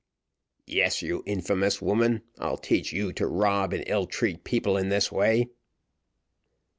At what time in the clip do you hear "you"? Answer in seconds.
1.03-1.21, 2.91-3.13